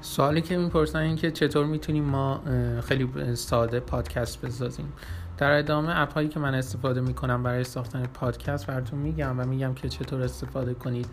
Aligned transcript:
سوالی 0.00 0.40
که 0.40 0.56
می‌پرسن 0.56 0.98
این 0.98 1.16
که 1.16 1.30
چطور 1.30 1.66
می‌تونیم 1.66 2.04
ما 2.04 2.40
خیلی 2.84 3.34
ساده 3.34 3.80
پادکست 3.80 4.40
بسازیم. 4.40 4.92
در 5.38 5.58
ادامه 5.58 6.00
اپ 6.00 6.12
هایی 6.12 6.28
که 6.28 6.40
من 6.40 6.54
استفاده 6.54 7.00
می‌کنم 7.00 7.42
برای 7.42 7.64
ساختن 7.64 8.06
پادکست 8.06 8.66
براتون 8.66 8.98
میگم 8.98 9.40
و 9.40 9.44
میگم 9.44 9.74
که 9.74 9.88
چطور 9.88 10.22
استفاده 10.22 10.74
کنید. 10.74 11.06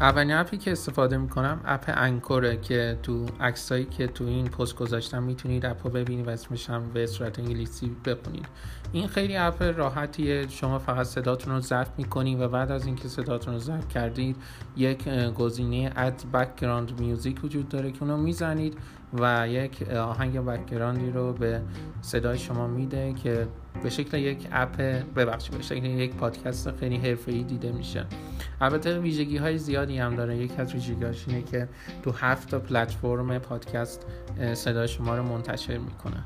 اولین 0.00 0.32
اپی 0.32 0.56
که 0.56 0.72
استفاده 0.72 1.16
می‌کنم 1.16 1.60
اپ 1.64 1.84
انکوره 1.86 2.56
که 2.56 2.98
تو 3.02 3.26
عکسایی 3.40 3.84
که 3.84 4.06
تو 4.06 4.24
این 4.24 4.48
پست 4.48 4.76
گذاشتم 4.76 5.22
می‌تونید 5.22 5.66
اپ 5.66 5.86
رو 5.86 5.90
ببینید 5.90 6.26
و 6.26 6.30
اسمش 6.30 6.70
هم 6.70 6.90
به 6.94 7.06
صورت 7.06 7.38
انگلیسی 7.38 7.96
بخونید. 8.04 8.46
این 8.92 9.08
خیلی 9.08 9.36
اپ 9.36 9.62
راحتیه. 9.62 10.48
شما 10.48 10.78
فقط 10.78 11.06
صداتون 11.06 11.54
رو 11.54 11.60
ضبط 11.60 11.88
می‌کنید 11.98 12.40
و 12.40 12.48
بعد 12.48 12.70
از 12.70 12.86
اینکه 12.86 13.08
صداتون 13.08 13.54
رو 13.54 13.60
ضبط 13.60 13.88
کردید 13.88 14.36
یک 14.76 15.08
گزینه 15.08 15.92
add 15.96 16.22
background 16.32 17.00
music 17.00 17.44
وجود 17.44 17.68
داره 17.68 17.92
که 17.92 18.02
اونو 18.02 18.16
می‌زنید 18.16 18.78
و 19.12 19.48
یک 19.48 19.90
آهنگ 19.90 20.44
background 20.44 21.04
ی 21.04 21.10
رو 21.10 21.32
به 21.32 21.60
صدای 22.00 22.38
شما 22.38 22.66
میده 22.66 23.12
که 23.12 23.46
به 23.82 23.90
شکل 23.90 24.18
یک 24.18 24.48
اپ 24.52 24.76
ببخشید 25.16 25.56
به 25.56 25.62
شکل 25.62 25.84
یک 25.84 26.14
پادکست 26.14 26.76
خیلی 26.76 26.96
حرفه‌ای 26.96 27.42
دیده 27.42 27.72
میشه. 27.72 28.06
البته 28.60 28.98
ویژگی 28.98 29.36
های 29.36 29.58
زیادی 29.58 29.98
هم 29.98 30.16
داره. 30.16 30.36
یکی 30.36 30.56
از 30.56 30.74
ویژگی‌هاش 30.74 31.28
اینه 31.28 31.42
که 31.42 31.68
تو 32.02 32.10
هفت 32.10 32.50
تا 32.50 32.58
پلتفرم 32.58 33.38
پادکست 33.38 34.06
صدای 34.54 34.88
شما 34.88 35.16
رو 35.16 35.22
منتشر 35.22 35.78
می‌کنه. 35.78 36.24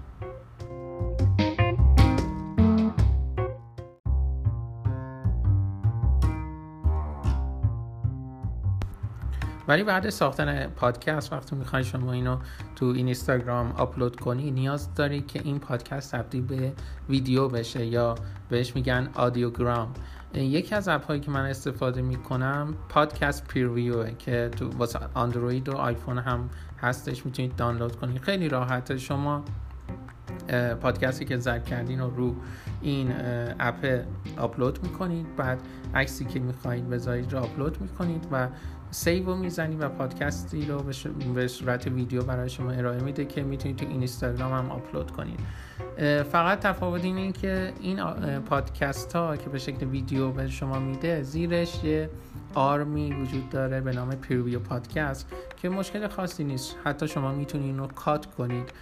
ولی 9.69 9.83
بعد 9.83 10.11
ساختن 10.11 10.67
پادکست 10.67 11.33
وقتی 11.33 11.57
می‌خوای 11.57 11.85
شما 11.85 12.13
اینو 12.13 12.39
تو 12.77 12.87
این 12.87 12.97
اینستاگرام 12.97 13.73
آپلود 13.73 14.21
کنی 14.21 14.51
نیاز 14.51 14.95
داری 14.95 15.21
که 15.21 15.41
این 15.45 15.59
پادکست 15.59 16.17
تبدیل 16.17 16.43
به 16.43 16.73
ویدیو 17.09 17.49
بشه 17.49 17.87
یا 17.87 18.15
بهش 18.49 18.75
میگن 18.75 19.09
audiogram. 19.15 19.93
یکی 20.35 20.75
از 20.75 20.89
اپ 20.89 21.07
هایی 21.07 21.21
که 21.21 21.31
من 21.31 21.47
استفاده 21.47 22.03
می‌کنم 22.03 22.75
Podcast 22.89 23.49
Preview 23.49 24.05
که 24.05 24.51
تو 24.57 24.71
واسه 24.71 24.99
اندروید 25.17 25.69
و 25.69 25.77
آیفون 25.77 26.19
هم 26.19 26.51
هستش 26.81 27.27
می‌تونید 27.27 27.57
دانلود 27.57 27.97
کنید. 27.97 28.23
خیلی 28.23 28.49
راحته. 28.49 28.99
شما 28.99 29.45
پادکستی 30.81 31.25
که 31.25 31.39
ضبط 31.39 31.65
کردین 31.65 32.01
رو 32.01 32.11
رو 32.11 32.35
این 32.83 33.13
اپ 33.61 34.03
آپلود 34.39 34.83
می‌کنید. 34.83 35.37
بعد 35.37 35.59
عکسی 35.95 36.25
که 36.25 36.41
می‌خواهید 36.41 36.91
بذارید 36.91 37.33
رو 37.33 37.39
آپلود 37.39 37.81
می‌کنید 37.81 38.27
و 38.33 38.49
save 38.91 39.27
رو 39.27 39.37
می‌زنید 39.37 39.83
و 39.83 39.89
پادکستی 39.89 40.67
رو 40.67 40.83
به 41.35 41.49
صورت 41.49 41.87
ویدیو 41.87 42.23
برای 42.23 42.49
شما 42.49 42.71
ارائه 42.71 43.01
میده 43.01 43.25
که 43.25 43.43
می‌تونید 43.43 43.77
تو 43.77 43.87
اینستاگرام 43.87 44.53
هم 44.53 44.71
آپلود 44.71 45.11
کنید. 45.11 45.41
فقط 46.33 46.61
تفاوت 46.61 47.05
اینه 47.05 47.33
که 47.33 47.73
این 47.81 48.01
پادکست 48.41 49.13
ها 49.13 49.37
که 49.37 49.51
به 49.51 49.59
شکل 49.59 49.87
ویدیو 49.87 50.31
به 50.31 50.49
شما 50.49 50.79
میده 50.79 51.23
زیرش 51.23 51.85
یه 51.85 52.11
آرمی 52.55 53.13
وجود 53.13 53.51
داره 53.51 53.81
به 53.81 53.93
نام 53.93 54.11
پریویو 54.11 54.61
پادکست 54.61 55.33
که 55.57 55.69
مشکل 55.69 56.09
خاصی 56.09 56.45
نیست. 56.45 56.77
حتی 56.85 57.09
شما 57.09 57.33
می‌تونید 57.33 57.79
رو 57.79 57.87
کات 57.87 58.27
کنید. 58.27 58.73